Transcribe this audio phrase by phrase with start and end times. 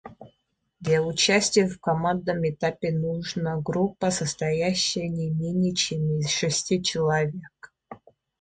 [0.79, 7.71] Для участия в командном этапе нужна группа, состоящая не менее, чем из шести человек.